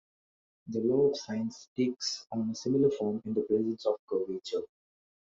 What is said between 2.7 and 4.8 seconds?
form in the presence of curvature.